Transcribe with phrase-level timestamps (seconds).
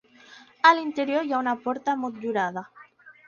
[0.69, 2.65] A l'interior hi ha una porta motllurada.